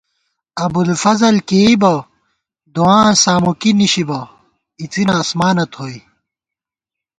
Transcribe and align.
ابوالفضل 0.65 1.35
کی 1.39 1.43
کېئیبہ، 1.49 1.93
دُعاں 2.73 3.09
سامُکی 3.23 3.71
نِشِبہ، 3.79 4.19
اِڅِنہ 4.81 5.15
آسمانہ 5.21 5.65
تھوئی 5.73 5.97